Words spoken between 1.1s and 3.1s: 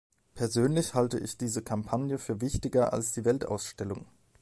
ich diese Kampagne für wichtiger